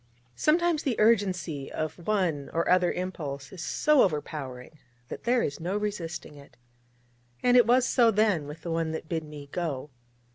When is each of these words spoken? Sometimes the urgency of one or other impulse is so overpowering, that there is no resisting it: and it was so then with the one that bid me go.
Sometimes 0.35 0.81
the 0.81 0.99
urgency 0.99 1.71
of 1.71 2.07
one 2.07 2.49
or 2.53 2.67
other 2.67 2.91
impulse 2.91 3.51
is 3.51 3.61
so 3.63 4.01
overpowering, 4.01 4.79
that 5.09 5.25
there 5.25 5.43
is 5.43 5.59
no 5.59 5.77
resisting 5.77 6.35
it: 6.37 6.57
and 7.43 7.55
it 7.55 7.67
was 7.67 7.87
so 7.87 8.09
then 8.09 8.47
with 8.47 8.63
the 8.63 8.71
one 8.71 8.93
that 8.93 9.07
bid 9.07 9.23
me 9.23 9.47
go. 9.51 9.91